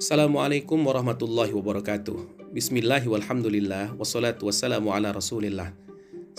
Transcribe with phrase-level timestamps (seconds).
[0.00, 2.48] Assalamualaikum warahmatullahi wabarakatuh.
[2.56, 5.76] Bismillah walhamdulillah Wassalatu wassalamu ala rasulillah.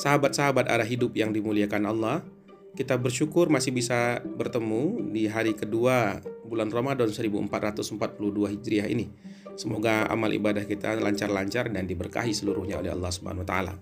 [0.01, 2.25] Sahabat-sahabat arah hidup yang dimuliakan Allah
[2.73, 7.93] Kita bersyukur masih bisa bertemu di hari kedua bulan Ramadan 1442
[8.57, 9.13] Hijriah ini.
[9.53, 13.77] Semoga amal ibadah kita lancar-lancar dan diberkahi seluruhnya oleh Allah Subhanahu wa taala.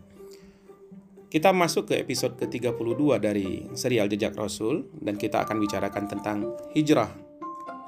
[1.32, 7.29] Kita masuk ke episode ke-32 dari serial Jejak Rasul dan kita akan bicarakan tentang hijrah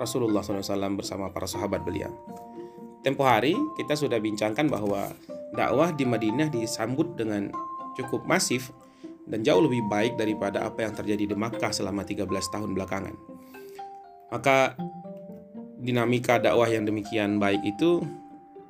[0.01, 2.09] Rasulullah SAW bersama para sahabat beliau.
[3.05, 5.13] Tempo hari kita sudah bincangkan bahwa
[5.53, 7.53] dakwah di Madinah disambut dengan
[7.93, 8.73] cukup masif
[9.29, 13.15] dan jauh lebih baik daripada apa yang terjadi di Makkah selama 13 tahun belakangan.
[14.33, 14.73] Maka
[15.81, 18.01] dinamika dakwah yang demikian baik itu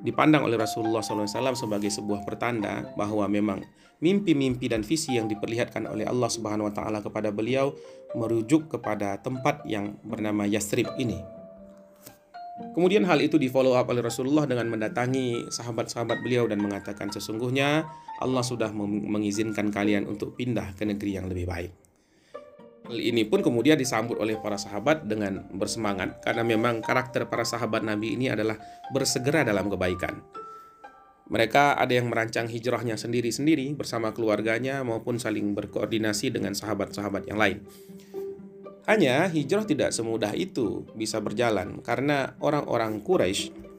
[0.02, 3.62] dipandang oleh Rasulullah SAW sebagai sebuah pertanda bahwa memang
[4.02, 7.78] mimpi-mimpi dan visi yang diperlihatkan oleh Allah Subhanahu wa taala kepada beliau
[8.18, 11.22] merujuk kepada tempat yang bernama Yasrib ini.
[12.74, 17.90] Kemudian hal itu di follow up oleh Rasulullah dengan mendatangi sahabat-sahabat beliau dan mengatakan sesungguhnya
[18.22, 21.91] Allah sudah mengizinkan kalian untuk pindah ke negeri yang lebih baik.
[22.90, 28.18] Ini pun kemudian disambut oleh para sahabat dengan bersemangat karena memang karakter para sahabat Nabi
[28.18, 28.58] ini adalah
[28.90, 30.18] bersegera dalam kebaikan.
[31.32, 37.64] Mereka ada yang merancang hijrahnya sendiri-sendiri bersama keluarganya maupun saling berkoordinasi dengan sahabat-sahabat yang lain.
[38.90, 43.71] Hanya hijrah tidak semudah itu bisa berjalan karena orang-orang Quraisy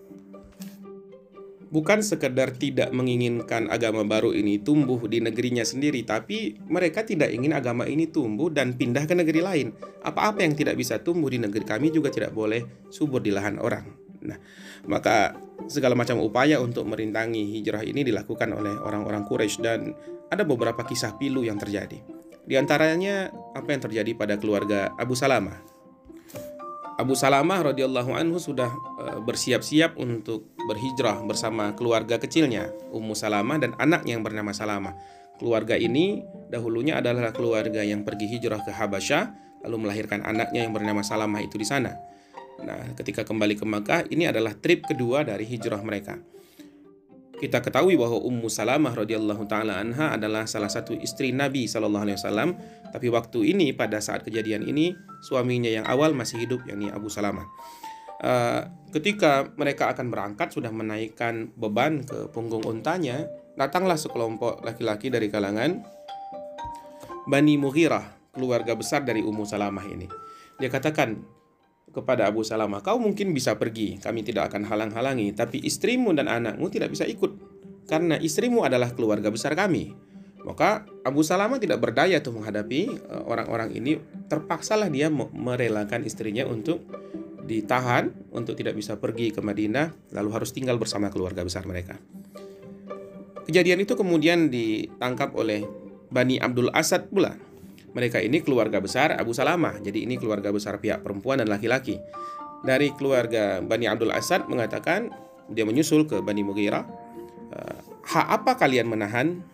[1.73, 7.57] bukan sekedar tidak menginginkan agama baru ini tumbuh di negerinya sendiri, tapi mereka tidak ingin
[7.57, 9.69] agama ini tumbuh dan pindah ke negeri lain.
[10.05, 13.89] Apa-apa yang tidak bisa tumbuh di negeri kami juga tidak boleh subur di lahan orang.
[14.23, 14.39] Nah,
[14.87, 15.35] maka
[15.67, 19.97] segala macam upaya untuk merintangi hijrah ini dilakukan oleh orang-orang Quraisy dan
[20.31, 21.99] ada beberapa kisah pilu yang terjadi.
[22.43, 25.59] Di antaranya apa yang terjadi pada keluarga Abu Salamah.
[27.01, 28.71] Abu Salamah radhiyallahu anhu sudah
[29.21, 34.97] bersiap-siap untuk berhijrah bersama keluarga kecilnya, Ummu Salamah dan anaknya yang bernama Salamah.
[35.37, 41.03] Keluarga ini dahulunya adalah keluarga yang pergi hijrah ke Habasyah lalu melahirkan anaknya yang bernama
[41.03, 41.95] Salamah itu di sana.
[42.63, 46.19] Nah, ketika kembali ke Makkah, ini adalah trip kedua dari hijrah mereka.
[47.43, 52.19] Kita ketahui bahwa Ummu Salamah radhiyallahu taala anha adalah salah satu istri Nabi sallallahu alaihi
[52.23, 52.55] wasallam,
[52.95, 54.95] tapi waktu ini pada saat kejadian ini
[55.27, 57.51] suaminya yang awal masih hidup yakni Abu Salamah.
[58.23, 63.27] Uh, ketika mereka akan berangkat sudah menaikkan beban ke punggung untanya,
[63.59, 65.83] datanglah sekelompok laki-laki dari kalangan
[67.27, 70.07] Bani Mughirah, keluarga besar dari Ummu Salamah ini.
[70.59, 71.19] Dia katakan,
[71.93, 76.73] kepada Abu Salamah, kau mungkin bisa pergi, kami tidak akan halang-halangi, tapi istrimu dan anakmu
[76.73, 77.37] tidak bisa ikut,
[77.87, 79.93] karena istrimu adalah keluarga besar kami.
[80.43, 86.83] Maka Abu Salamah tidak berdaya tuh menghadapi eh, orang-orang ini, terpaksalah dia merelakan istrinya untuk
[87.43, 91.99] ditahan, untuk tidak bisa pergi ke Madinah, lalu harus tinggal bersama keluarga besar mereka.
[93.43, 95.67] Kejadian itu kemudian ditangkap oleh
[96.13, 97.35] Bani Abdul Asad pula
[97.93, 102.01] mereka ini keluarga besar Abu Salamah, jadi ini keluarga besar pihak perempuan dan laki-laki.
[102.65, 105.13] Dari keluarga Bani Abdul Asad mengatakan
[105.53, 106.85] dia menyusul ke Bani Mughirah.
[107.53, 109.45] Eh, hak apa kalian menahan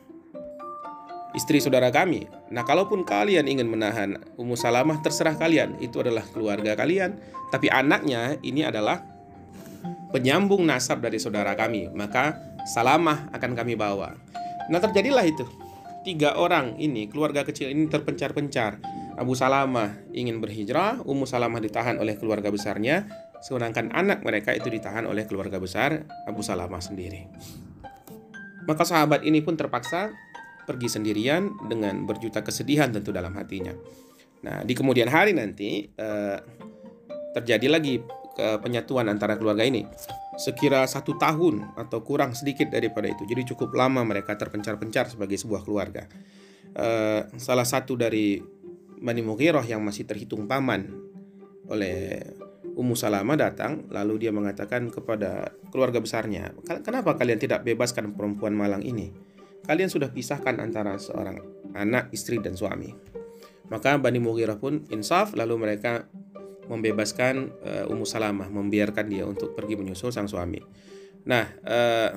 [1.39, 2.27] istri saudara kami?
[2.51, 7.15] Nah, kalaupun kalian ingin menahan Ummu Salamah terserah kalian, itu adalah keluarga kalian.
[7.55, 9.07] Tapi anaknya ini adalah
[10.11, 12.35] penyambung nasab dari saudara kami, maka
[12.67, 14.19] Salamah akan kami bawa.
[14.69, 15.47] Nah, terjadilah itu
[16.03, 18.83] tiga orang ini, keluarga kecil ini terpencar-pencar.
[19.15, 23.07] Abu Salamah ingin berhijrah, Ummu Salamah ditahan oleh keluarga besarnya,
[23.39, 27.31] sedangkan anak mereka itu ditahan oleh keluarga besar Abu Salamah sendiri.
[28.69, 30.13] Maka sahabat ini pun terpaksa
[30.69, 33.73] pergi sendirian dengan berjuta kesedihan tentu dalam hatinya.
[34.45, 36.39] Nah, di kemudian hari nanti eh,
[37.33, 38.05] terjadi lagi
[38.39, 39.83] penyatuan antara keluarga ini
[40.39, 43.27] sekira satu tahun atau kurang sedikit daripada itu.
[43.27, 46.07] Jadi cukup lama mereka terpencar-pencar sebagai sebuah keluarga.
[46.79, 48.39] Uh, salah satu dari
[49.03, 50.87] Bani Mughirah yang masih terhitung paman
[51.67, 52.23] oleh
[52.79, 56.55] Ummu Salamah datang lalu dia mengatakan kepada keluarga besarnya,
[56.87, 59.11] "Kenapa kalian tidak bebaskan perempuan malang ini?
[59.67, 61.41] Kalian sudah pisahkan antara seorang
[61.75, 62.95] anak, istri dan suami."
[63.69, 66.09] Maka Bani Mughirah pun insaf lalu mereka
[66.69, 70.61] membebaskan uh, Ummu Salamah, membiarkan dia untuk pergi menyusul sang suami.
[71.25, 72.11] Nah, uh,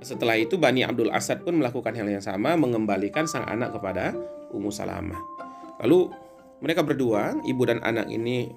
[0.00, 4.16] setelah itu Bani Abdul Asad pun melakukan hal yang sama, mengembalikan sang anak kepada
[4.52, 5.20] Ummu Salamah.
[5.84, 6.08] Lalu
[6.64, 8.48] mereka berdua, ibu dan anak ini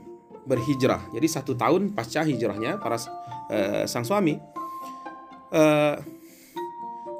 [0.47, 1.11] berhijrah.
[1.13, 4.39] Jadi satu tahun pasca hijrahnya para uh, sang suami,
[5.53, 5.95] uh,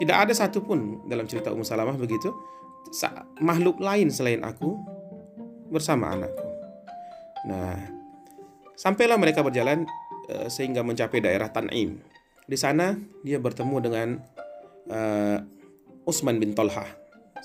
[0.01, 2.33] tidak ada satupun dalam cerita Ummu Salamah begitu
[3.37, 4.73] makhluk lain selain aku
[5.69, 6.47] bersama anakku.
[7.45, 7.77] Nah,
[8.73, 9.85] sampailah mereka berjalan
[10.33, 12.01] uh, sehingga mencapai daerah Tan'im.
[12.49, 14.07] Di sana dia bertemu dengan
[14.89, 15.37] uh,
[16.09, 16.89] Utsman bin Tolha,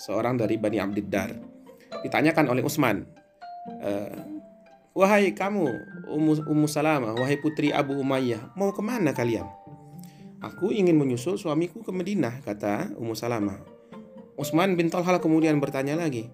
[0.01, 1.37] seorang dari Bani Abdiddar.
[2.01, 3.05] Ditanyakan oleh Utsman,
[3.85, 4.17] uh,
[4.97, 5.69] Wahai kamu,
[6.49, 9.45] Ummu Salamah, wahai putri Abu Umayyah, mau ke mana kalian?
[10.47, 13.59] Aku ingin menyusul suamiku ke Madinah, kata Ummu Salamah.
[14.37, 16.31] Utsman bin Talha kemudian bertanya lagi,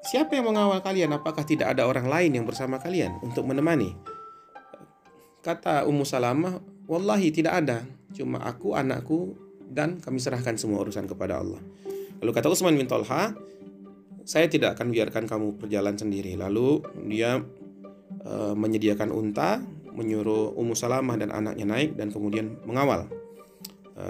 [0.00, 1.12] Siapa yang mengawal kalian?
[1.12, 3.92] Apakah tidak ada orang lain yang bersama kalian untuk menemani?
[5.44, 6.56] Kata Ummu Salamah,
[6.88, 7.84] Wallahi tidak ada.
[8.16, 9.36] Cuma aku, anakku,
[9.68, 11.60] dan kami serahkan semua urusan kepada Allah.
[12.18, 13.36] Lalu kata Utsman bin Talha,
[14.24, 16.34] saya tidak akan biarkan kamu berjalan sendiri.
[16.34, 17.38] Lalu dia
[18.24, 19.62] e, menyediakan unta,
[19.94, 23.06] menyuruh Ummu Salamah dan anaknya naik dan kemudian mengawal.
[23.94, 24.04] E,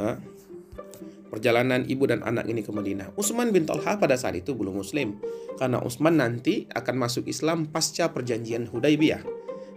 [1.31, 3.15] perjalanan ibu dan anak ini ke Madinah.
[3.15, 5.23] Utsman bin Talha pada saat itu belum muslim
[5.56, 9.23] karena Utsman nanti akan masuk Islam pasca perjanjian Hudaybiyah.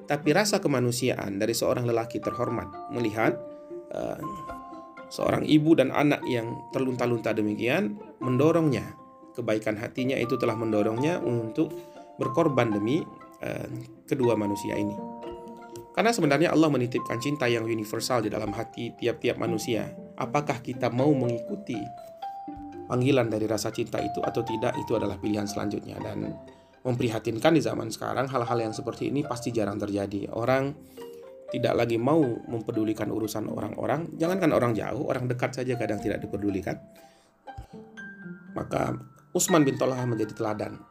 [0.03, 3.39] Tapi rasa kemanusiaan dari seorang lelaki terhormat melihat
[3.95, 4.19] uh,
[5.07, 8.97] seorang ibu dan anak yang terlunta-lunta demikian mendorongnya
[9.37, 11.71] kebaikan hatinya itu telah mendorongnya untuk
[12.17, 13.05] berkorban demi
[13.45, 13.67] uh,
[14.09, 15.12] kedua manusia ini.
[15.93, 19.93] Karena sebenarnya Allah menitipkan cinta yang universal di dalam hati tiap-tiap manusia.
[20.17, 21.77] Apakah kita mau mengikuti
[22.89, 26.33] panggilan dari rasa cinta itu atau tidak itu adalah pilihan selanjutnya dan
[26.83, 30.33] memprihatinkan di zaman sekarang hal-hal yang seperti ini pasti jarang terjadi.
[30.33, 30.75] Orang
[31.53, 32.19] tidak lagi mau
[32.49, 36.81] mempedulikan urusan orang-orang, jangankan orang jauh, orang dekat saja kadang tidak dipedulikan.
[38.57, 38.97] Maka
[39.33, 40.81] Utsman bin Tolah menjadi teladan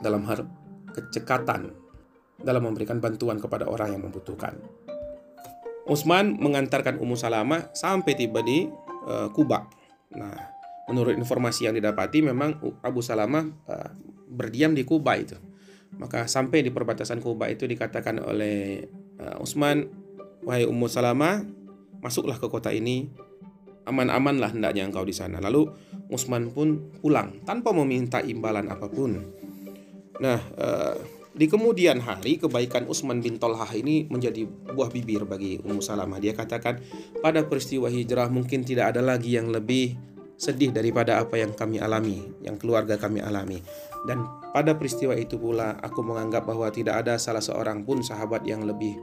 [0.00, 0.48] dalam hal
[0.96, 1.87] kecekatan
[2.38, 4.54] dalam memberikan bantuan kepada orang yang membutuhkan.
[5.88, 8.68] Utsman mengantarkan Ummu Salamah sampai tiba di
[9.08, 9.64] uh, Kuba.
[10.12, 10.36] Nah,
[10.86, 13.90] menurut informasi yang didapati memang Abu Salamah uh,
[14.28, 15.34] berdiam di Kuba itu.
[15.96, 18.84] Maka sampai di perbatasan Kuba itu dikatakan oleh
[19.16, 19.88] uh, Utsman,
[20.44, 21.42] "Wahai Ummu Salamah,
[22.04, 23.08] masuklah ke kota ini.
[23.88, 25.72] Aman-amanlah hendaknya engkau di sana." Lalu
[26.12, 29.16] Utsman pun pulang tanpa meminta imbalan apa pun.
[30.20, 35.78] Nah, uh, di kemudian hari, kebaikan Utsman bin Tolhah ini menjadi buah bibir bagi Ummu
[35.78, 36.18] Salamah.
[36.18, 36.82] Dia katakan,
[37.22, 39.94] pada peristiwa hijrah mungkin tidak ada lagi yang lebih
[40.34, 43.62] sedih daripada apa yang kami alami, yang keluarga kami alami.
[44.02, 48.66] Dan pada peristiwa itu pula aku menganggap bahwa tidak ada salah seorang pun sahabat yang
[48.66, 48.98] lebih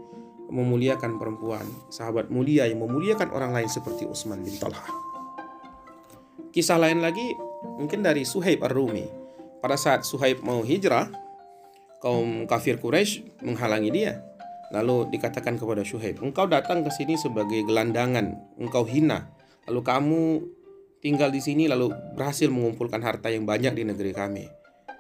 [0.52, 4.84] memuliakan perempuan, sahabat mulia yang memuliakan orang lain seperti Utsman bin Talha.
[6.52, 7.36] Kisah lain lagi
[7.80, 9.24] mungkin dari Suhaib Ar-Rumi.
[9.60, 11.25] Pada saat Suhaib mau hijrah,
[12.06, 14.22] kaum kafir Quraisy menghalangi dia.
[14.70, 19.34] Lalu dikatakan kepada Syuhaib, engkau datang ke sini sebagai gelandangan, engkau hina.
[19.66, 20.22] Lalu kamu
[21.02, 24.46] tinggal di sini lalu berhasil mengumpulkan harta yang banyak di negeri kami.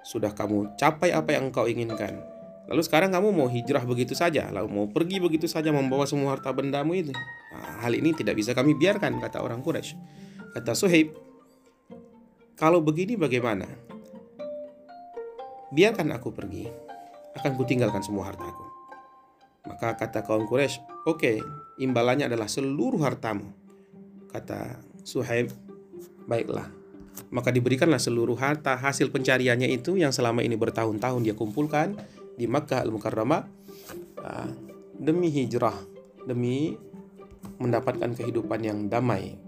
[0.02, 2.18] Sudah kamu capai apa yang engkau inginkan.
[2.66, 6.50] Lalu sekarang kamu mau hijrah begitu saja, lalu mau pergi begitu saja membawa semua harta
[6.50, 7.14] bendamu itu.
[7.54, 9.94] Nah, hal ini tidak bisa kami biarkan, kata orang Quraisy.
[10.58, 11.14] Kata Suhaib,
[12.58, 13.70] kalau begini bagaimana?
[15.70, 16.85] Biarkan aku pergi
[17.36, 18.66] akan kutinggalkan semua hartaku.
[19.66, 20.78] Maka kata kaum Quraisy,
[21.10, 21.38] oke, okay,
[21.82, 23.50] imbalannya adalah seluruh hartamu.
[24.30, 25.50] Kata Suhaib,
[26.30, 26.70] baiklah.
[27.32, 31.96] Maka diberikanlah seluruh harta hasil pencariannya itu yang selama ini bertahun-tahun dia kumpulkan
[32.36, 33.42] di Makkah Al-Mukarramah
[34.20, 34.50] ah,
[35.00, 35.76] demi hijrah,
[36.28, 36.76] demi
[37.58, 39.40] mendapatkan kehidupan yang damai,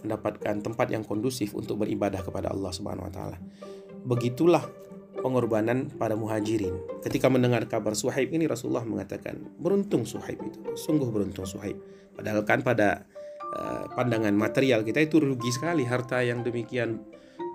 [0.00, 3.38] mendapatkan tempat yang kondusif untuk beribadah kepada Allah Subhanahu wa taala.
[4.02, 4.64] Begitulah
[5.22, 6.74] pengorbanan para muhajirin.
[7.00, 11.78] Ketika mendengar kabar Suhaib ini Rasulullah mengatakan, beruntung Suhaib itu, sungguh beruntung Suhaib.
[12.12, 13.06] Padahal kan pada
[13.54, 17.00] uh, pandangan material kita itu rugi sekali harta yang demikian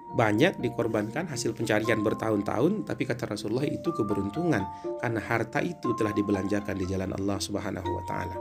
[0.08, 4.64] banyak dikorbankan hasil pencarian bertahun-tahun tapi kata Rasulullah itu keberuntungan
[5.04, 8.38] karena harta itu telah dibelanjakan di jalan Allah Subhanahu wa taala.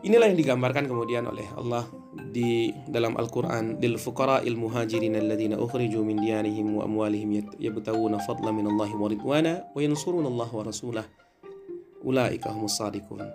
[0.00, 1.84] Inilah yang digambarkan kemudian oleh Allah
[2.32, 8.56] di dalam Al-Qur'an lil fuqara il muhajirin alladziina ukhriju min diyarihim wa amwalihim yabtaguna fadlan
[8.56, 11.06] min Allah wa ridwana wa yansuruna Allah wa rasulah
[12.00, 13.28] ulaika humus shadiqun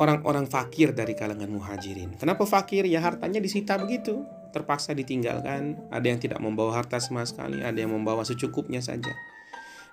[0.00, 2.16] orang-orang fakir dari kalangan muhajirin.
[2.16, 2.88] Kenapa fakir?
[2.88, 4.24] Ya hartanya disita begitu,
[4.56, 5.76] terpaksa ditinggalkan.
[5.92, 9.12] Ada yang tidak membawa harta sama sekali, ada yang membawa secukupnya saja.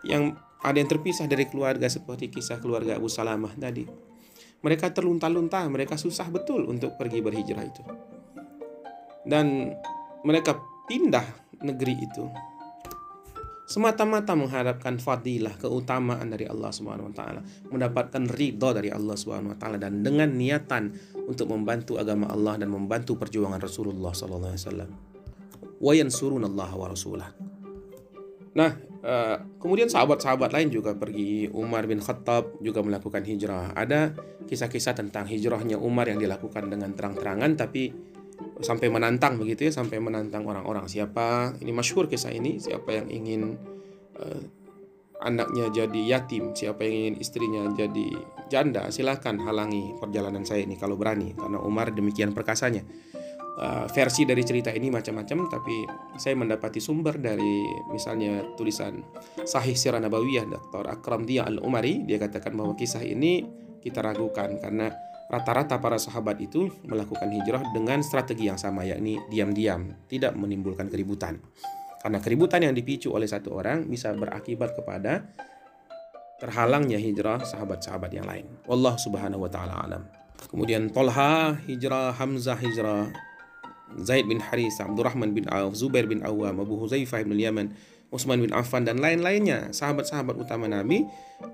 [0.08, 3.84] Yang ada yang terpisah dari keluarga seperti kisah keluarga Abu Salamah tadi.
[4.62, 7.84] Mereka terlunta-lunta, mereka susah betul untuk pergi berhijrah itu.
[9.28, 9.70] Dan
[10.26, 11.26] mereka pindah
[11.62, 12.26] negeri itu
[13.68, 19.60] semata-mata mengharapkan fadilah keutamaan dari Allah Subhanahu wa taala, mendapatkan ridha dari Allah Subhanahu wa
[19.60, 20.96] taala dan dengan niatan
[21.28, 24.90] untuk membantu agama Allah dan membantu perjuangan Rasulullah sallallahu alaihi wasallam.
[25.84, 27.30] Wa yansuruna Allah wa rasulah.
[28.56, 31.48] Nah, Uh, kemudian sahabat-sahabat lain juga pergi.
[31.54, 33.72] Umar bin Khattab juga melakukan hijrah.
[33.78, 34.18] Ada
[34.50, 37.94] kisah-kisah tentang hijrahnya Umar yang dilakukan dengan terang-terangan, tapi
[38.62, 40.90] sampai menantang begitu ya, sampai menantang orang-orang.
[40.90, 42.58] Siapa ini masyhur kisah ini?
[42.58, 43.42] Siapa yang ingin
[44.18, 44.42] uh,
[45.22, 48.08] anaknya jadi yatim, siapa yang ingin istrinya jadi
[48.54, 52.86] janda, silakan halangi perjalanan saya ini kalau berani, karena Umar demikian perkasanya
[53.58, 55.76] uh, versi dari cerita ini macam-macam tapi
[56.16, 59.02] saya mendapati sumber dari misalnya tulisan
[59.44, 60.86] Sahih Sirah Nabawiyah Dr.
[60.88, 63.44] Akram Dia Al-Umari dia katakan bahwa kisah ini
[63.82, 64.90] kita ragukan karena
[65.28, 71.44] rata-rata para sahabat itu melakukan hijrah dengan strategi yang sama yakni diam-diam tidak menimbulkan keributan
[72.02, 75.28] karena keributan yang dipicu oleh satu orang bisa berakibat kepada
[76.38, 78.46] terhalangnya hijrah sahabat-sahabat yang lain.
[78.70, 80.04] Allah Subhanahu wa taala alam.
[80.48, 83.10] Kemudian Tolha hijrah, Hamzah hijrah,
[84.04, 87.72] Zaid bin Haris, Abdurrahman bin Auf, Zubair bin Awam, Abu Huzaifah bin Yaman,
[88.08, 91.04] Utsman bin Affan dan lain-lainnya sahabat-sahabat utama Nabi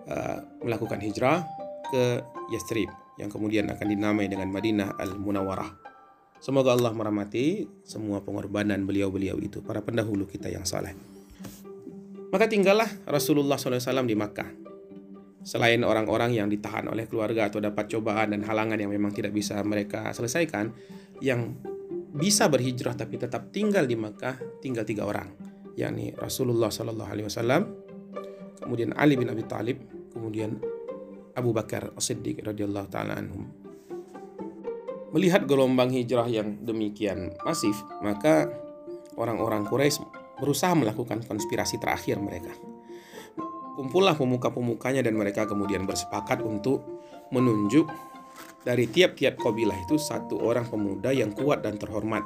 [0.05, 1.41] uh, melakukan hijrah
[1.89, 2.21] ke
[2.53, 5.69] Yathrib yang kemudian akan dinamai dengan Madinah Al-Munawwarah.
[6.43, 10.91] Semoga Allah merahmati semua pengorbanan beliau-beliau itu, para pendahulu kita yang saleh.
[12.33, 14.49] Maka tinggallah Rasulullah SAW di Makkah.
[15.45, 19.61] Selain orang-orang yang ditahan oleh keluarga atau dapat cobaan dan halangan yang memang tidak bisa
[19.63, 20.73] mereka selesaikan,
[21.23, 21.55] yang
[22.13, 25.33] bisa berhijrah tapi tetap tinggal di Makkah tinggal tiga orang
[25.73, 27.61] yakni Rasulullah Shallallahu Alaihi Wasallam
[28.61, 29.81] kemudian Ali bin Abi Thalib
[30.13, 30.61] kemudian
[31.33, 33.49] Abu Bakar As-Siddiq radhiyallahu taala anhum.
[35.13, 38.49] Melihat gelombang hijrah yang demikian masif maka
[39.17, 40.01] orang-orang Quraisy
[40.41, 42.53] berusaha melakukan konspirasi terakhir mereka.
[43.73, 46.85] Kumpullah pemuka-pemukanya dan mereka kemudian bersepakat untuk
[47.33, 47.89] menunjuk
[48.63, 52.23] dari tiap-tiap kabilah itu satu orang pemuda yang kuat dan terhormat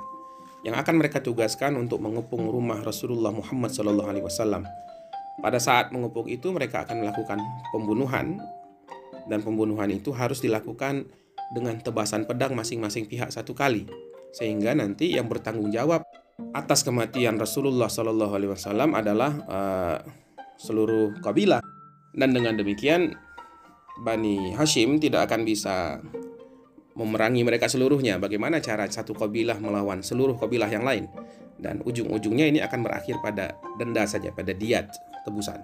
[0.66, 4.66] yang akan mereka tugaskan untuk mengepung rumah Rasulullah Muhammad SAW.
[5.38, 7.38] Pada saat mengepung itu mereka akan melakukan
[7.70, 8.42] pembunuhan
[9.30, 11.06] dan pembunuhan itu harus dilakukan
[11.54, 13.86] dengan tebasan pedang masing-masing pihak satu kali
[14.34, 16.04] sehingga nanti yang bertanggung jawab
[16.52, 19.98] atas kematian Rasulullah SAW adalah uh,
[20.58, 21.62] seluruh kabilah
[22.18, 23.14] dan dengan demikian
[24.02, 26.02] Bani Hashim tidak akan bisa
[26.98, 28.18] memerangi mereka seluruhnya.
[28.18, 31.06] Bagaimana cara satu kabilah melawan seluruh kabilah yang lain?
[31.58, 34.90] Dan ujung-ujungnya ini akan berakhir pada denda saja, pada diat,
[35.26, 35.62] tebusan.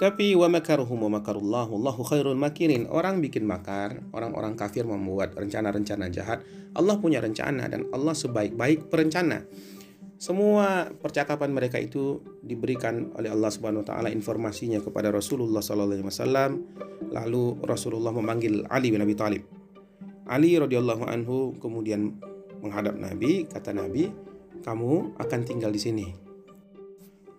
[0.00, 2.88] Tapi wa makaruhum wa makarullahu Allahu khairul makirin.
[2.88, 6.40] Orang bikin makar, orang-orang kafir membuat rencana-rencana jahat.
[6.72, 9.44] Allah punya rencana dan Allah sebaik-baik perencana.
[10.16, 16.08] Semua percakapan mereka itu diberikan oleh Allah Subhanahu wa taala informasinya kepada Rasulullah sallallahu alaihi
[16.08, 16.50] wasallam.
[17.12, 19.59] Lalu Rasulullah memanggil Ali bin Abi Thalib
[20.28, 22.20] Ali radhiyallahu anhu kemudian
[22.60, 24.12] menghadap Nabi, kata Nabi,
[24.60, 26.08] "Kamu akan tinggal di sini."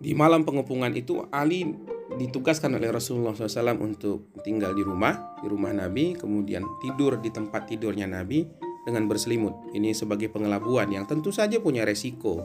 [0.02, 1.62] Di malam pengepungan itu Ali
[2.18, 7.70] ditugaskan oleh Rasulullah SAW untuk tinggal di rumah, di rumah Nabi, kemudian tidur di tempat
[7.70, 8.42] tidurnya Nabi
[8.82, 9.70] dengan berselimut.
[9.70, 12.42] Ini sebagai pengelabuan yang tentu saja punya resiko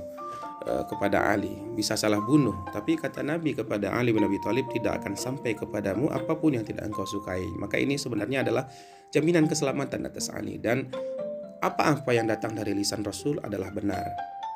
[0.68, 5.00] Eh, kepada Ali bisa salah bunuh tapi kata Nabi kepada Ali bin Abi Thalib tidak
[5.00, 8.68] akan sampai kepadamu apa pun yang tidak engkau sukai maka ini sebenarnya adalah
[9.12, 10.90] jaminan keselamatan atas Ali dan
[11.64, 14.06] apa-apa yang datang dari lisan Rasul adalah benar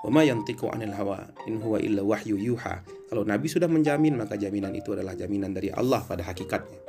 [0.02, 1.78] Wama anil hawa in huwa
[2.26, 2.82] yuha.
[3.06, 6.82] Kalau Nabi sudah menjamin maka jaminan itu adalah jaminan dari Allah pada hakikatnya.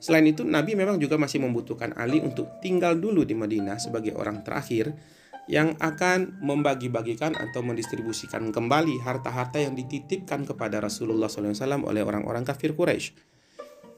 [0.00, 4.40] Selain itu Nabi memang juga masih membutuhkan Ali untuk tinggal dulu di Madinah sebagai orang
[4.40, 4.96] terakhir
[5.44, 12.72] yang akan membagi-bagikan atau mendistribusikan kembali harta-harta yang dititipkan kepada Rasulullah SAW oleh orang-orang kafir
[12.72, 13.27] Quraisy.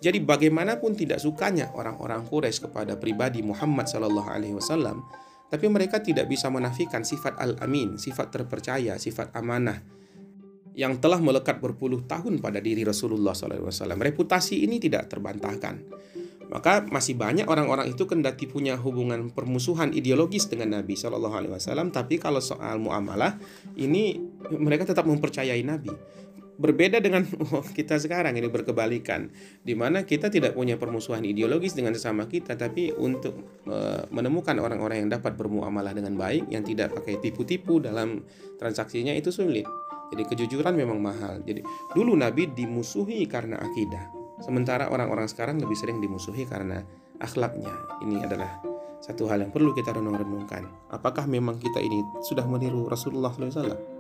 [0.01, 5.05] Jadi bagaimanapun tidak sukanya orang-orang Quraisy kepada pribadi Muhammad SAW,
[5.53, 9.77] tapi mereka tidak bisa menafikan sifat al-amin, sifat terpercaya, sifat amanah
[10.73, 13.69] yang telah melekat berpuluh tahun pada diri Rasulullah SAW.
[14.01, 15.77] Reputasi ini tidak terbantahkan.
[16.51, 21.95] Maka masih banyak orang-orang itu kendati punya hubungan permusuhan ideologis dengan Nabi Shallallahu Alaihi Wasallam,
[21.95, 23.39] tapi kalau soal muamalah
[23.79, 24.19] ini
[24.59, 25.95] mereka tetap mempercayai Nabi.
[26.61, 27.25] Berbeda dengan
[27.57, 29.33] oh, kita sekarang ini berkebalikan,
[29.65, 35.09] di mana kita tidak punya permusuhan ideologis dengan sesama kita, tapi untuk uh, menemukan orang-orang
[35.09, 38.21] yang dapat bermuamalah dengan baik, yang tidak pakai tipu-tipu dalam
[38.61, 39.65] transaksinya itu sulit.
[40.13, 41.41] Jadi kejujuran memang mahal.
[41.49, 41.65] Jadi
[41.97, 46.81] dulu Nabi dimusuhi karena akidah Sementara orang-orang sekarang lebih sering dimusuhi karena
[47.21, 47.71] akhlaknya.
[48.01, 48.65] Ini adalah
[49.05, 50.65] satu hal yang perlu kita renung-renungkan.
[50.89, 54.00] Apakah memang kita ini sudah meniru Rasulullah SAW?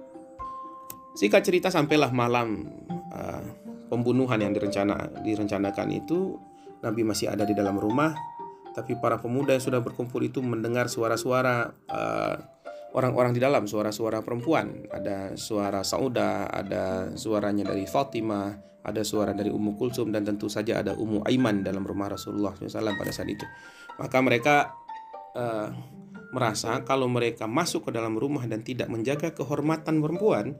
[1.15, 2.71] Singkat cerita sampailah malam
[3.11, 3.43] uh,
[3.91, 6.39] pembunuhan yang direncana direncanakan itu
[6.81, 8.15] Nabi masih ada di dalam rumah,
[8.73, 12.37] tapi para pemuda yang sudah berkumpul itu mendengar suara-suara uh,
[12.95, 14.87] orang-orang di dalam, suara-suara perempuan.
[14.89, 20.81] Ada suara Sauda, ada suaranya dari Fatimah, ada suara dari Ummu Kulsum dan tentu saja
[20.81, 23.45] ada Ummu Aiman dalam rumah Rasulullah SAW pada saat itu.
[24.01, 24.73] Maka mereka
[25.37, 25.69] uh,
[26.33, 30.57] merasa kalau mereka masuk ke dalam rumah dan tidak menjaga kehormatan perempuan,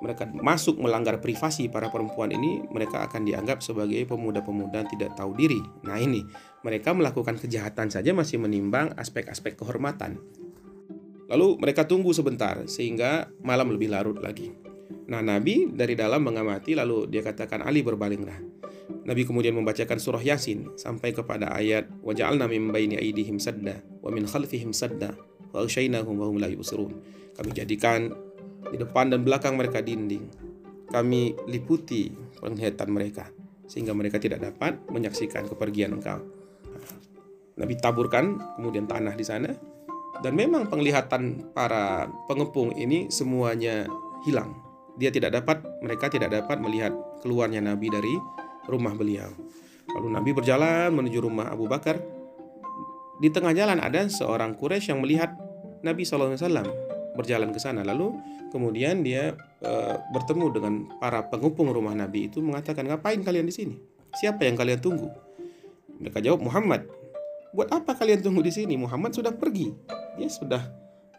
[0.00, 5.60] mereka masuk melanggar privasi para perempuan ini, mereka akan dianggap sebagai pemuda-pemuda tidak tahu diri.
[5.84, 6.24] Nah, ini
[6.64, 10.20] mereka melakukan kejahatan saja masih menimbang aspek-aspek kehormatan.
[11.30, 14.50] Lalu mereka tunggu sebentar sehingga malam lebih larut lagi.
[15.06, 18.40] Nah, Nabi dari dalam mengamati lalu dia katakan Ali berbalinglah.
[19.06, 24.26] Nabi kemudian membacakan surah Yasin sampai kepada ayat waja'alna min baini aidihim sadda wa min
[24.26, 25.14] khalfihim sadda
[25.54, 26.94] wa wa hum la yubsirun.
[27.34, 28.10] Kami jadikan
[28.68, 30.28] di depan dan belakang mereka dinding.
[30.90, 32.12] Kami liputi
[32.42, 33.30] penglihatan mereka
[33.70, 36.18] sehingga mereka tidak dapat menyaksikan kepergian engkau.
[37.54, 39.50] Nabi taburkan kemudian tanah di sana
[40.20, 43.86] dan memang penglihatan para pengepung ini semuanya
[44.26, 44.52] hilang.
[44.98, 46.92] Dia tidak dapat, mereka tidak dapat melihat
[47.24, 48.14] keluarnya Nabi dari
[48.68, 49.32] rumah beliau.
[49.96, 51.96] Lalu Nabi berjalan menuju rumah Abu Bakar.
[53.20, 55.36] Di tengah jalan ada seorang Quraisy yang melihat
[55.84, 56.89] Nabi SAW
[57.20, 57.84] berjalan ke sana.
[57.84, 58.16] Lalu
[58.50, 59.72] kemudian dia e,
[60.10, 63.76] bertemu dengan para pengepung rumah Nabi itu mengatakan, ngapain kalian di sini?
[64.16, 65.06] Siapa yang kalian tunggu?
[66.00, 66.88] Mereka jawab Muhammad.
[67.52, 68.74] Buat apa kalian tunggu di sini?
[68.74, 69.70] Muhammad sudah pergi.
[70.18, 70.62] Dia sudah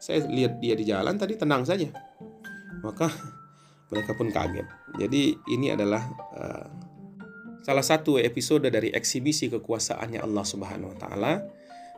[0.02, 1.88] saya lihat dia di jalan tadi tenang saja.
[2.82, 3.08] Maka
[3.94, 4.68] mereka pun kaget.
[4.98, 6.04] Jadi ini adalah
[6.34, 6.68] uh,
[7.62, 11.34] salah satu episode dari eksibisi kekuasaannya Allah Subhanahu wa taala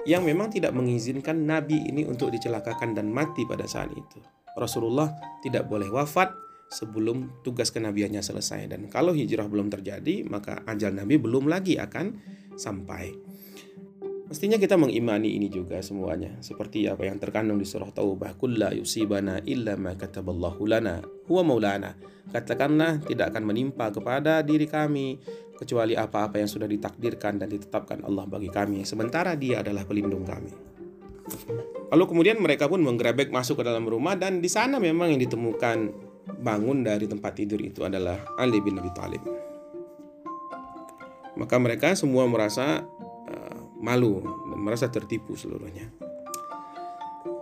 [0.04, 4.20] yang memang tidak mengizinkan nabi ini untuk dicelakakan dan mati pada saat itu.
[4.54, 5.10] Rasulullah
[5.42, 6.30] tidak boleh wafat
[6.74, 12.18] sebelum tugas kenabiannya selesai dan kalau hijrah belum terjadi maka ajal nabi belum lagi akan
[12.58, 13.14] sampai.
[14.24, 16.40] Mestinya kita mengimani ini juga semuanya.
[16.40, 18.40] Seperti apa yang terkandung di surah Taubah.
[18.40, 21.94] Kulla yusibana illa ma kataballahu lana huwa maulana.
[22.32, 25.20] Katakanlah tidak akan menimpa kepada diri kami
[25.60, 28.88] kecuali apa-apa yang sudah ditakdirkan dan ditetapkan Allah bagi kami.
[28.88, 30.52] Sementara dia adalah pelindung kami.
[31.94, 35.94] Lalu kemudian mereka pun menggerebek masuk ke dalam rumah dan di sana memang yang ditemukan
[36.42, 39.24] bangun dari tempat tidur itu adalah Ali bin Abi Thalib.
[41.34, 42.86] Maka mereka semua merasa
[43.82, 45.90] malu dan merasa tertipu seluruhnya.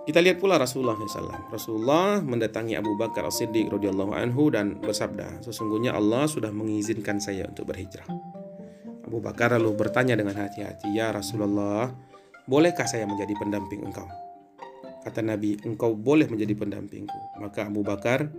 [0.01, 1.53] Kita lihat pula Rasulullah SAW.
[1.53, 7.69] Rasulullah mendatangi Abu Bakar As-Siddiq radhiyallahu anhu dan bersabda, sesungguhnya Allah sudah mengizinkan saya untuk
[7.69, 8.09] berhijrah.
[9.05, 11.93] Abu Bakar lalu bertanya dengan hati-hati, "Ya Rasulullah,
[12.49, 14.09] bolehkah saya menjadi pendamping engkau?"
[15.01, 17.41] Kata Nabi, engkau boleh menjadi pendampingku.
[17.41, 18.29] Maka Abu Bakar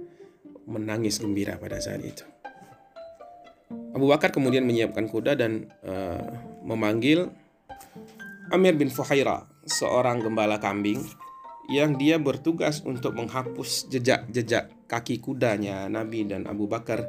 [0.66, 2.22] menangis gembira pada saat itu.
[3.92, 6.22] Abu Bakar kemudian menyiapkan kuda dan uh,
[6.62, 7.34] memanggil
[8.52, 11.00] Amir bin Fuhaira, seorang gembala kambing
[11.70, 17.06] yang dia bertugas untuk menghapus jejak-jejak kaki kudanya Nabi dan Abu Bakar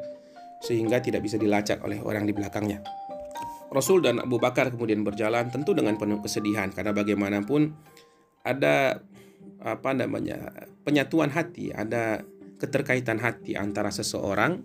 [0.64, 2.80] sehingga tidak bisa dilacak oleh orang di belakangnya.
[3.74, 7.74] Rasul dan Abu Bakar kemudian berjalan tentu dengan penuh kesedihan karena bagaimanapun
[8.46, 9.02] ada
[9.60, 10.54] apa namanya
[10.86, 12.22] penyatuan hati, ada
[12.62, 14.62] keterkaitan hati antara seseorang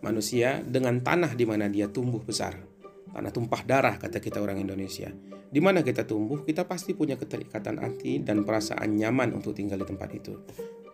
[0.00, 2.69] manusia dengan tanah di mana dia tumbuh besar.
[3.10, 5.10] Tanah tumpah darah kata kita orang Indonesia.
[5.50, 9.86] Di mana kita tumbuh, kita pasti punya keterikatan hati dan perasaan nyaman untuk tinggal di
[9.90, 10.38] tempat itu.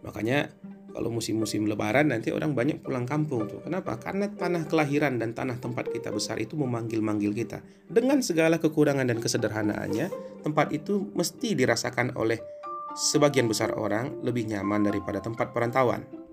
[0.00, 0.48] Makanya
[0.96, 3.60] kalau musim-musim lebaran nanti orang banyak pulang kampung tuh.
[3.60, 4.00] Kenapa?
[4.00, 7.60] Karena tanah kelahiran dan tanah tempat kita besar itu memanggil-manggil kita.
[7.84, 10.08] Dengan segala kekurangan dan kesederhanaannya,
[10.40, 12.40] tempat itu mesti dirasakan oleh
[12.96, 16.25] sebagian besar orang lebih nyaman daripada tempat perantauan.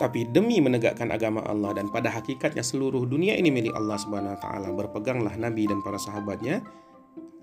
[0.00, 4.40] Tapi demi menegakkan agama Allah dan pada hakikatnya seluruh dunia ini milik Allah Subhanahu wa
[4.40, 6.64] taala, berpeganglah Nabi dan para sahabatnya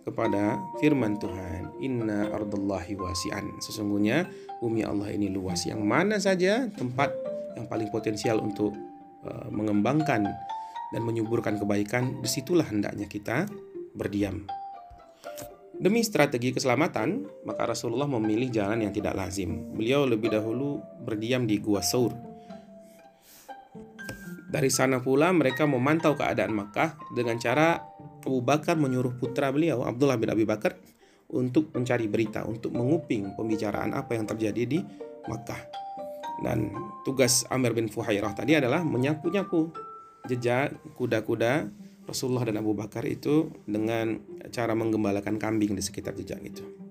[0.02, 4.26] kepada firman Tuhan, "Inna ardallahi wasi'an." Sesungguhnya
[4.58, 7.13] bumi Allah ini luas yang mana saja tempat
[7.54, 8.74] yang paling potensial untuk
[9.22, 10.26] uh, mengembangkan
[10.93, 13.46] dan menyuburkan kebaikan, di situlah hendaknya kita
[13.93, 14.48] berdiam.
[15.78, 19.78] Demi strategi keselamatan, maka Rasulullah memilih jalan yang tidak lazim.
[19.78, 22.37] Beliau lebih dahulu berdiam di Gua Saur.
[24.47, 27.83] Dari sana pula mereka memantau keadaan Makkah dengan cara
[28.23, 30.79] Abu Bakar menyuruh putra beliau, Abdullah bin Abi Bakar,
[31.27, 34.79] untuk mencari berita, untuk menguping pembicaraan apa yang terjadi di
[35.27, 35.60] Makkah.
[36.43, 36.71] Dan
[37.03, 39.73] tugas Amir bin Fuhairah tadi adalah menyapu-nyapu
[40.27, 41.67] jejak kuda-kuda
[42.07, 44.15] Rasulullah dan Abu Bakar itu dengan
[44.47, 46.87] cara menggembalakan kambing di sekitar jejak itu.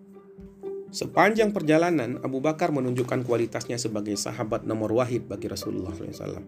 [0.97, 6.41] Sepanjang perjalanan, Abu Bakar menunjukkan kualitasnya sebagai sahabat nomor wahid bagi Rasulullah SAW.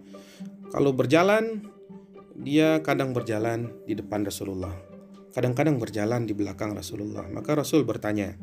[0.72, 1.68] Kalau berjalan,
[2.32, 4.72] dia kadang berjalan di depan Rasulullah,
[5.36, 7.28] kadang-kadang berjalan di belakang Rasulullah.
[7.28, 8.40] Maka Rasul bertanya,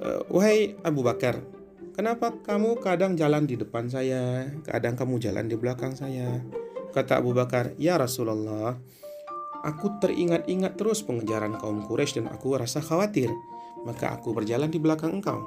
[0.00, 1.44] e, "Wahai Abu Bakar,
[1.96, 6.44] Kenapa kamu kadang jalan di depan saya, kadang kamu jalan di belakang saya?
[6.92, 8.76] Kata Abu Bakar, Ya Rasulullah,
[9.64, 13.32] aku teringat-ingat terus pengejaran kaum Quraisy dan aku rasa khawatir.
[13.86, 15.46] Maka aku berjalan di belakang engkau.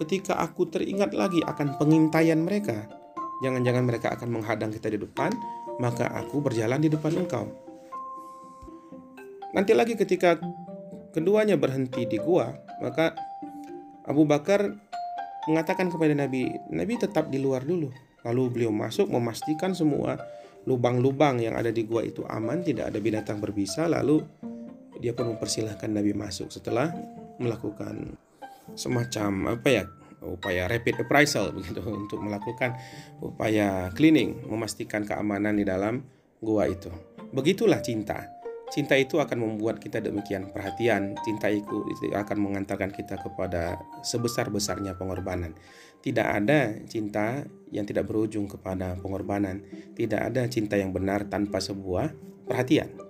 [0.00, 2.88] Ketika aku teringat lagi akan pengintaian mereka,
[3.44, 5.32] jangan-jangan mereka akan menghadang kita di depan,
[5.76, 7.44] maka aku berjalan di depan engkau.
[9.52, 10.36] Nanti lagi ketika
[11.16, 13.16] keduanya berhenti di gua, maka
[14.04, 14.68] Abu Bakar
[15.48, 17.88] mengatakan kepada Nabi, Nabi tetap di luar dulu.
[18.26, 20.18] Lalu beliau masuk memastikan semua
[20.66, 23.88] lubang-lubang yang ada di gua itu aman, tidak ada binatang berbisa.
[23.88, 24.20] Lalu
[25.00, 26.92] dia pun mempersilahkan Nabi masuk setelah
[27.38, 28.16] melakukan
[28.74, 29.84] semacam apa ya
[30.24, 32.74] upaya rapid appraisal begitu untuk melakukan
[33.22, 36.02] upaya cleaning, memastikan keamanan di dalam
[36.42, 36.90] gua itu.
[37.30, 38.32] Begitulah cinta.
[38.66, 41.14] Cinta itu akan membuat kita demikian perhatian.
[41.22, 45.54] Cinta itu, akan mengantarkan kita kepada sebesar-besarnya pengorbanan.
[46.02, 49.62] Tidak ada cinta yang tidak berujung kepada pengorbanan.
[49.94, 52.10] Tidak ada cinta yang benar tanpa sebuah
[52.50, 53.05] perhatian.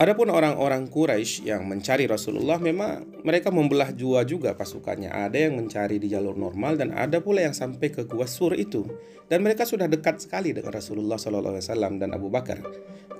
[0.00, 5.12] Adapun orang-orang Quraisy yang mencari Rasulullah memang mereka membelah jua juga pasukannya.
[5.12, 8.88] Ada yang mencari di jalur normal dan ada pula yang sampai ke Gua Sur itu.
[9.28, 12.64] Dan mereka sudah dekat sekali dengan Rasulullah SAW dan Abu Bakar.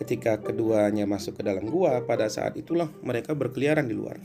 [0.01, 4.17] Ketika keduanya masuk ke dalam gua, pada saat itulah mereka berkeliaran di luar.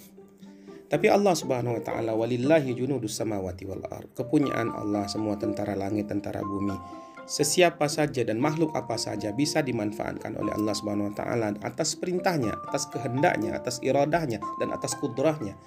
[0.88, 4.08] Tapi Allah Subhanahu wa taala walillahi junudus samawati wal ard.
[4.16, 10.40] Kepunyaan Allah semua tentara langit, tentara bumi sesiapa saja dan makhluk apa saja bisa dimanfaatkan
[10.40, 15.60] oleh Allah Subhanahu wa taala atas perintahnya, atas kehendaknya, atas iradahnya dan atas kudrahnya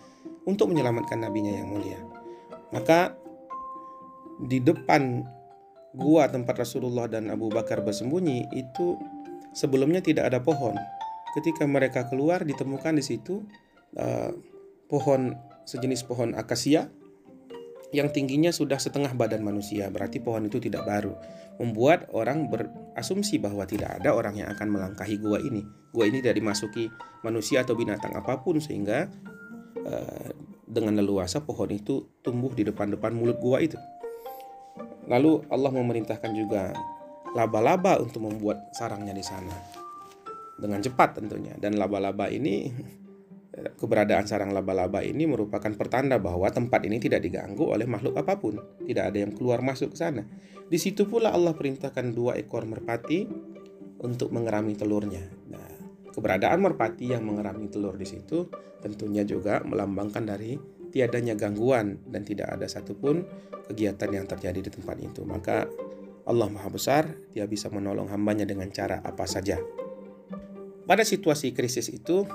[0.48, 2.00] untuk menyelamatkan nabinya yang mulia.
[2.72, 3.12] Maka
[4.40, 5.20] di depan
[5.92, 8.96] gua tempat Rasulullah dan Abu Bakar bersembunyi itu
[9.52, 10.72] sebelumnya tidak ada pohon.
[11.36, 13.44] Ketika mereka keluar ditemukan di situ
[14.00, 14.32] uh,
[14.88, 15.36] pohon
[15.68, 16.88] sejenis pohon akasia
[17.92, 21.14] yang tingginya sudah setengah badan manusia, berarti pohon itu tidak baru
[21.60, 25.60] membuat orang berasumsi bahwa tidak ada orang yang akan melangkahi gua ini.
[25.92, 26.88] Gua ini tidak dimasuki
[27.20, 29.12] manusia atau binatang apa pun sehingga
[29.84, 30.28] uh,
[30.64, 33.76] dengan leluasa pohon itu tumbuh di depan-depan mulut gua itu.
[35.04, 36.72] Lalu Allah memerintahkan juga
[37.36, 39.54] laba-laba untuk membuat sarangnya di sana
[40.60, 42.68] dengan cepat tentunya dan laba-laba ini
[43.76, 48.58] keberadaan sarang laba-laba ini merupakan pertanda bahwa tempat ini tidak diganggu oleh makhluk apa pun.
[48.84, 50.24] Tidak ada yang keluar masuk ke sana.
[50.70, 53.26] Di situ pula Allah perintahkan dua ekor merpati
[54.00, 55.26] untuk mengerami telurnya.
[55.50, 55.68] Nah,
[56.14, 58.48] keberadaan merpati yang mengerami telur di situ
[58.80, 60.56] tentunya juga melambangkan dari
[60.90, 63.22] tiadanya gangguan dan tidak ada satupun
[63.70, 65.22] kegiatan yang terjadi di tempat itu.
[65.22, 65.68] Maka
[66.26, 69.58] Allah Maha Besar, Dia bisa menolong hambanya dengan cara apa saja.
[70.86, 72.26] Pada situasi krisis itu,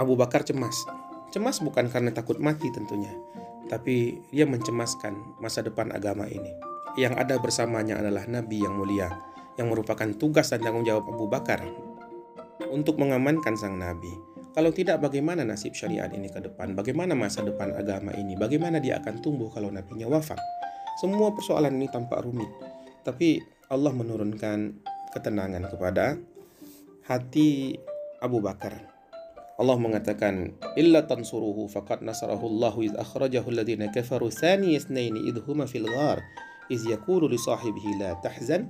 [0.00, 0.88] Abu Bakar cemas.
[1.32, 3.12] Cemas bukan karena takut mati tentunya,
[3.68, 6.48] tapi dia mencemaskan masa depan agama ini.
[6.96, 9.12] Yang ada bersamanya adalah Nabi yang mulia,
[9.60, 11.60] yang merupakan tugas dan tanggung jawab Abu Bakar
[12.72, 14.12] untuk mengamankan sang Nabi.
[14.52, 16.76] Kalau tidak, bagaimana nasib syariat ini ke depan?
[16.76, 18.36] Bagaimana masa depan agama ini?
[18.36, 20.40] Bagaimana dia akan tumbuh kalau nabinya wafat?
[21.00, 22.48] Semua persoalan ini tampak rumit,
[23.04, 23.40] tapi
[23.72, 24.84] Allah menurunkan
[25.16, 26.20] ketenangan kepada
[27.08, 27.80] hati
[28.20, 28.91] Abu Bakar
[29.62, 35.70] Allah mengatakan illa tansuruhu faqad nasarahu Allah iz akhrajahu alladhina kafaru thani itsnaini idh huma
[35.70, 36.18] fil ghar
[36.66, 38.66] iz yaqulu li sahibihi la tahzan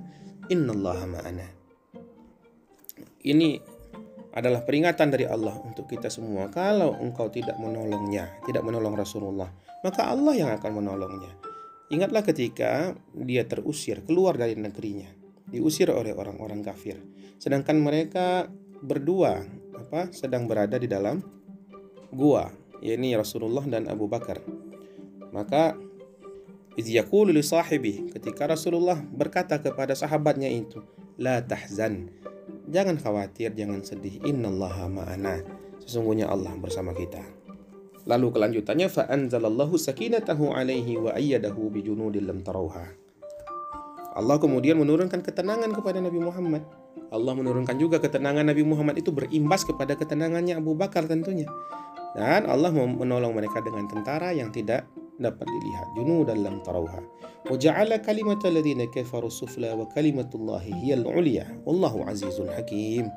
[0.53, 1.47] innallaha ma'ana.
[3.25, 3.57] Ini
[4.37, 6.53] adalah peringatan dari Allah untuk kita semua.
[6.53, 9.49] Kalau engkau tidak menolongnya tidak menolong Rasulullah
[9.81, 11.33] maka Allah yang akan menolongnya.
[11.91, 15.09] Ingatlah ketika dia terusir keluar dari negerinya
[15.53, 16.97] diusir oleh orang-orang kafir.
[17.37, 18.47] Sedangkan mereka
[18.81, 19.43] berdua
[19.83, 21.19] apa sedang berada di dalam
[22.15, 22.47] gua
[22.79, 24.39] yakni Rasulullah dan Abu Bakar.
[25.35, 25.75] Maka
[26.79, 30.79] izyaqulu li sahibi ketika Rasulullah berkata kepada sahabatnya itu
[31.19, 32.09] la tahzan
[32.71, 35.43] jangan khawatir jangan sedih innallaha ma'ana.
[35.83, 37.19] Sesungguhnya Allah bersama kita.
[38.07, 43.03] Lalu kelanjutannya fa anzalallahu sakinatahu alaihi wa ayyadahu bi junudin lam tarauha
[44.13, 46.61] Allah kemudian menurunkan ketenangan kepada Nabi Muhammad
[47.13, 51.45] Allah menurunkan juga ketenangan Nabi Muhammad itu berimbas kepada ketenangannya Abu Bakar tentunya.
[52.13, 54.85] Dan Allah menolong mereka dengan tentara yang tidak
[55.17, 55.87] dapat dilihat.
[55.97, 57.01] Junudan lam tarauha.
[57.49, 60.93] Wa ja'ala kalimatal ladzina kafaru sufla wa kalimatullahi.
[61.65, 63.09] Wallahu azizun hakim.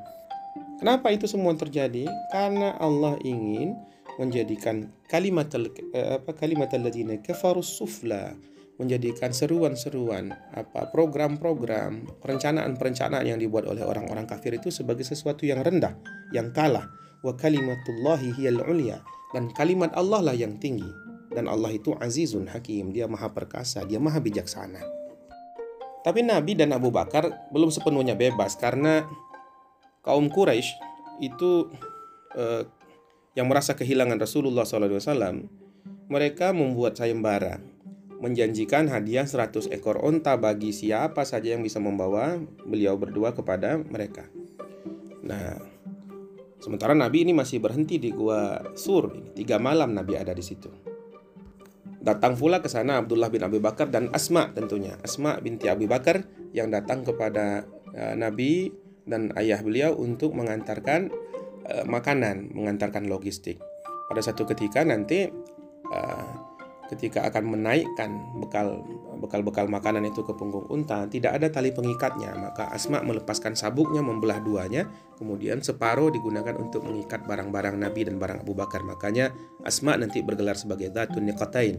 [0.77, 2.05] Kenapa itu semua terjadi?
[2.29, 3.73] Karena Allah ingin
[4.17, 8.33] menjadikan kalimat eh, apa kalimat alladzina kafaru sufla
[8.77, 15.97] menjadikan seruan-seruan apa program-program perencanaan-perencanaan yang dibuat oleh orang-orang kafir itu sebagai sesuatu yang rendah
[16.29, 16.85] yang kalah.
[17.25, 19.01] Wa kalimatullahi hiyal ulia
[19.33, 20.87] dan kalimat Allah lah yang tinggi.
[21.27, 24.79] Dan Allah itu azizun hakim, dia maha perkasa, dia maha bijaksana.
[26.01, 29.03] Tapi Nabi dan Abu Bakar belum sepenuhnya bebas karena
[30.07, 30.71] kaum Quraisy
[31.19, 31.67] itu
[32.37, 32.63] eh,
[33.35, 35.45] yang merasa kehilangan Rasulullah SAW,
[36.09, 37.61] mereka membuat sayembara,
[38.17, 44.25] menjanjikan hadiah 100 ekor onta bagi siapa saja yang bisa membawa beliau berdua kepada mereka.
[45.21, 45.61] Nah,
[46.57, 50.69] sementara Nabi ini masih berhenti di gua Sur, tiga malam Nabi ada di situ.
[52.01, 54.95] Datang pula ke sana Abdullah bin Abi Bakar dan Asma tentunya.
[55.03, 56.23] Asma binti Abi Bakar
[56.55, 58.71] yang datang kepada uh, Nabi
[59.03, 61.11] dan ayah beliau untuk mengantarkan
[61.67, 63.59] uh, makanan, mengantarkan logistik.
[64.07, 65.27] Pada satu ketika nanti
[65.91, 66.46] uh,
[66.87, 68.83] ketika akan menaikkan bekal
[69.19, 72.33] bekal-bekal makanan itu ke punggung unta, tidak ada tali pengikatnya.
[72.37, 74.87] Maka Asma melepaskan sabuknya, membelah duanya,
[75.19, 78.81] kemudian separuh digunakan untuk mengikat barang-barang Nabi dan barang Abu Bakar.
[78.87, 81.75] Makanya Asma nanti bergelar sebagai Zatun Niqatain,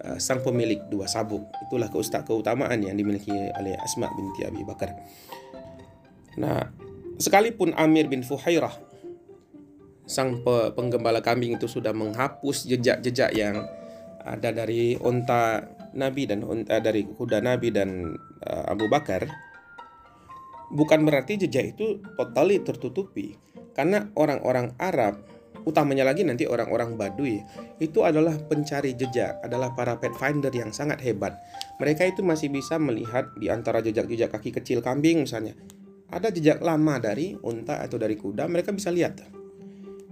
[0.00, 1.44] eh, sang pemilik dua sabuk.
[1.68, 4.96] Itulah keustak keutamaan yang dimiliki oleh Asma binti Abi Bakar.
[6.36, 6.68] Nah,
[7.16, 8.72] sekalipun Amir bin Fuhairah
[10.06, 13.66] sang penggembala kambing itu sudah menghapus jejak-jejak yang
[14.26, 15.62] ada dari unta
[15.94, 19.24] Nabi dan uh, dari kuda Nabi dan uh, Abu Bakar
[20.74, 23.38] bukan berarti jejak itu totally tertutupi.
[23.76, 25.20] Karena orang-orang Arab
[25.68, 27.42] utamanya lagi nanti orang-orang Baduy
[27.82, 31.36] itu adalah pencari jejak adalah para pet finder yang sangat hebat.
[31.76, 35.52] Mereka itu masih bisa melihat di antara jejak-jejak kaki kecil kambing misalnya.
[36.08, 39.20] Ada jejak lama dari unta atau dari kuda mereka bisa lihat.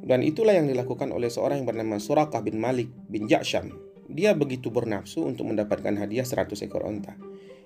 [0.05, 4.71] Dan itulah yang dilakukan oleh seorang yang bernama Surakah bin Malik bin Jaksham dia begitu
[4.71, 7.19] bernafsu untuk mendapatkan hadiah 100 ekor onta.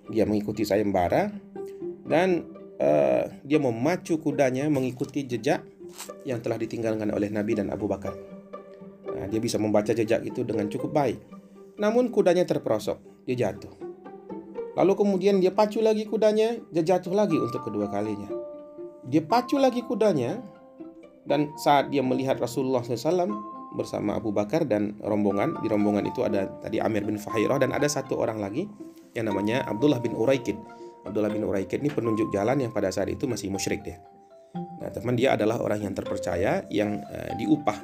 [0.09, 1.29] Dia mengikuti sayembara
[2.09, 2.49] dan
[2.81, 5.61] uh, dia memacu kudanya mengikuti jejak
[6.25, 8.17] yang telah ditinggalkan oleh Nabi dan Abu Bakar.
[9.13, 11.21] Nah, dia bisa membaca jejak itu dengan cukup baik.
[11.77, 13.71] Namun kudanya terperosok, dia jatuh.
[14.73, 18.31] Lalu kemudian dia pacu lagi kudanya, dia jatuh lagi untuk kedua kalinya.
[19.05, 20.39] Dia pacu lagi kudanya,
[21.29, 25.61] dan saat dia melihat Rasulullah SAW, bersama Abu Bakar dan rombongan.
[25.61, 28.65] Di rombongan itu ada tadi Amir bin Fahirah dan ada satu orang lagi
[29.13, 30.57] yang namanya Abdullah bin Uraikid.
[31.05, 34.01] Abdullah bin Uraikid ini penunjuk jalan yang pada saat itu masih musyrik dia.
[34.55, 37.79] Nah, teman dia adalah orang yang terpercaya yang uh, diupah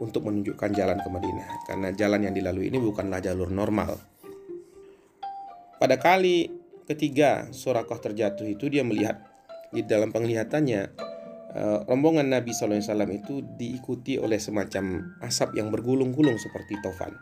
[0.00, 3.96] untuk menunjukkan jalan ke Madinah karena jalan yang dilalui ini bukanlah jalur normal.
[5.76, 6.48] Pada kali
[6.88, 9.20] ketiga Surakoh terjatuh itu dia melihat
[9.72, 10.96] di dalam penglihatannya
[11.56, 17.16] rombongan Nabi SAW itu diikuti oleh semacam asap yang bergulung-gulung seperti tofan.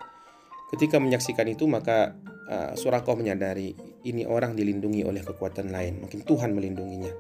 [0.75, 2.19] Ketika menyaksikan itu maka
[2.51, 7.15] uh, Surakoh menyadari ini orang dilindungi oleh kekuatan lain, mungkin Tuhan melindunginya.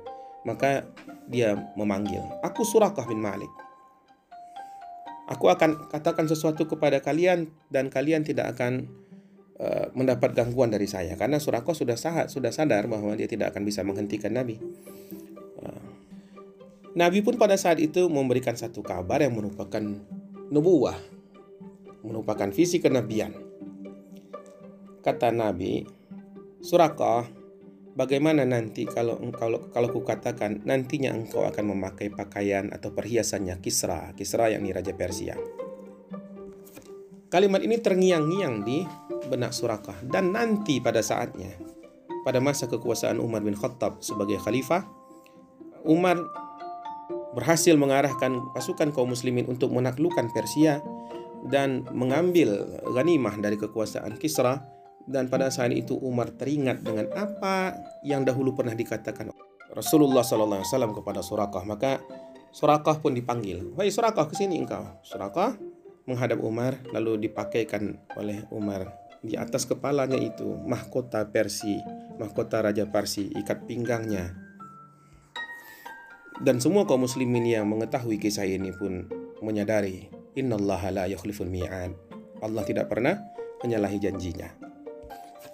[0.44, 0.90] Maka
[1.31, 3.53] dia memanggil, "Aku Surakoh bin Malik."
[5.24, 8.92] Aku akan katakan sesuatu kepada kalian dan kalian tidak akan
[9.57, 13.64] uh, mendapat gangguan dari saya karena Surakoh sudah sahat, sudah sadar bahwa dia tidak akan
[13.64, 14.61] bisa menghentikan Nabi.
[16.94, 19.83] Nabi pun pada saat itu memberikan satu kabar yang merupakan
[20.54, 20.94] nubuah,
[22.07, 23.35] merupakan visi kenabian.
[25.02, 25.83] Kata Nabi,
[26.62, 27.26] Surakah,
[27.98, 34.54] bagaimana nanti kalau kalau kalau kukatakan nantinya engkau akan memakai pakaian atau perhiasannya Kisra, Kisra
[34.54, 35.35] yang raja Persia.
[37.26, 38.87] Kalimat ini terngiang-ngiang di
[39.26, 41.74] benak Surakah dan nanti pada saatnya
[42.24, 44.87] pada masa kekuasaan Umar bin Khattab sebagai khalifah,
[45.85, 46.43] Umar
[47.34, 50.80] berhasil mengarahkan pasukan kaum muslimin untuk menaklukkan Persia
[51.50, 54.62] dan mengambil ghanimah dari kekuasaan Kisra.
[55.04, 59.28] Dan pada saat itu Umar teringat dengan apa yang dahulu pernah dikatakan
[59.76, 60.64] Rasulullah SAW
[60.96, 62.00] kepada Surakah maka
[62.56, 64.80] Surakah pun dipanggil Wahai Surakah ke sini engkau.
[65.04, 65.60] Surakah
[66.08, 68.96] menghadap Umar lalu dipakaikan oleh Umar.
[69.20, 71.76] Di atas kepalanya itu mahkota Persi
[72.16, 74.43] mahkota Raja Parsi ikat pinggangnya
[76.42, 79.06] dan semua kaum muslimin yang mengetahui kisah ini pun
[79.38, 81.94] menyadari innallaha la yukhliful mi'ad.
[82.42, 83.22] Allah tidak pernah
[83.62, 84.50] menyalahi janjinya.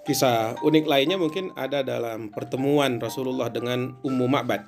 [0.01, 4.65] Kisah unik lainnya mungkin ada dalam pertemuan Rasulullah dengan Ummu Ma'bad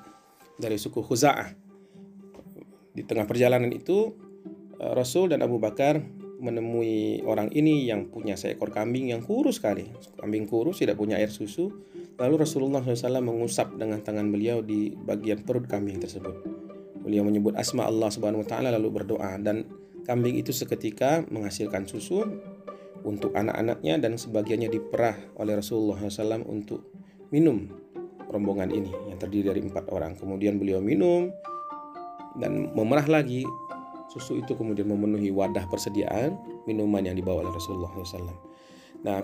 [0.54, 1.50] dari suku Khuza'ah.
[2.94, 4.14] Di tengah perjalanan itu
[4.78, 5.98] eh, Rasul dan Abu Bakar
[6.38, 9.90] menemui orang ini yang punya seekor kambing yang kurus sekali.
[10.14, 11.74] Kambing kurus tidak punya air susu
[12.14, 16.46] Lalu Rasulullah SAW mengusap dengan tangan beliau di bagian perut kambing tersebut.
[17.02, 19.66] Beliau menyebut asma Allah Subhanahu wa taala lalu berdoa dan
[20.06, 22.22] kambing itu seketika menghasilkan susu
[23.04, 26.88] untuk anak-anaknya dan sebagiannya diperah oleh Rasulullah SAW untuk
[27.28, 27.68] minum
[28.30, 30.16] rombongan ini yang terdiri dari empat orang.
[30.16, 31.28] Kemudian beliau minum
[32.38, 33.44] dan memerah lagi
[34.14, 36.36] Susu itu kemudian memenuhi wadah persediaan
[36.68, 38.36] minuman yang dibawa oleh Rasulullah SAW.
[39.02, 39.20] Nah,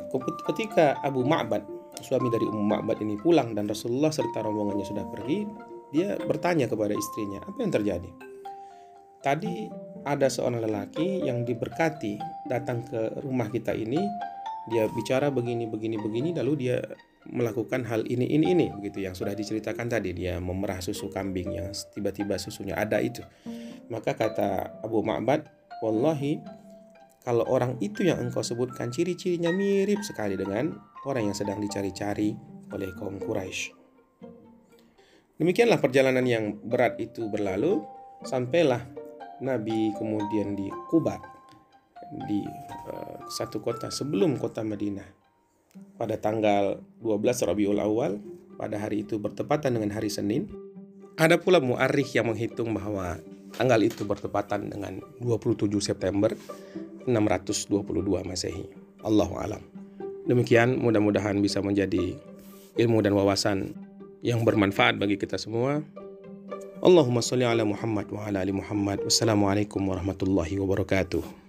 [0.50, 1.62] ketika Abu Ma'bad,
[2.00, 5.44] suami dari Ummu Ma'bad ini pulang dan Rasulullah serta rombongannya sudah pergi,
[5.90, 8.10] dia bertanya kepada istrinya, apa yang terjadi?
[9.20, 9.68] Tadi
[10.08, 12.16] ada seorang lelaki yang diberkati
[12.48, 14.00] datang ke rumah kita ini,
[14.72, 16.78] dia bicara begini, begini, begini, lalu dia
[17.28, 20.16] melakukan hal ini, ini, ini, begitu yang sudah diceritakan tadi.
[20.16, 23.20] Dia memerah susu kambing yang tiba-tiba susunya ada itu.
[23.92, 25.44] Maka kata Abu Ma'bad,
[25.84, 26.40] Wallahi,
[27.20, 30.72] kalau orang itu yang engkau sebutkan ciri-cirinya mirip sekali dengan
[31.06, 32.34] orang yang sedang dicari-cari
[32.70, 33.72] oleh kaum Quraisy.
[35.40, 37.80] Demikianlah perjalanan yang berat itu berlalu,
[38.26, 38.84] sampailah
[39.40, 41.16] Nabi kemudian di Kuba,
[42.28, 42.44] di
[42.92, 45.08] uh, satu kota sebelum kota Madinah.
[45.96, 48.20] Pada tanggal 12 Rabiul Awal,
[48.60, 50.48] pada hari itu bertepatan dengan hari Senin,
[51.16, 53.16] ada pula muarikh yang menghitung bahwa
[53.50, 56.30] Tanggal itu bertepatan dengan 27 September
[57.06, 58.70] 622 Masehi.
[59.02, 59.62] Allahu alam.
[60.30, 62.14] Demikian mudah-mudahan bisa menjadi
[62.78, 63.74] ilmu dan wawasan
[64.22, 65.82] yang bermanfaat bagi kita semua.
[66.78, 69.02] Allahumma sholli ala Muhammad wa ala ali Muhammad.
[69.02, 71.39] Wassalamualaikum warahmatullahi wabarakatuh.